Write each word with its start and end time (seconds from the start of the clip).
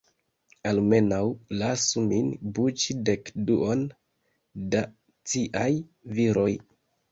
Almenaŭ, 0.69 1.19
lasu 1.59 2.03
min 2.05 2.31
buĉi 2.57 2.97
dek-duon 3.11 3.85
da 4.75 4.83
ciaj 5.35 5.71
viroj! 6.19 6.51